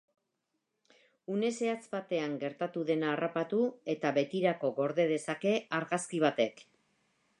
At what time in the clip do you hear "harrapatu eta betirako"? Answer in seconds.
3.17-4.73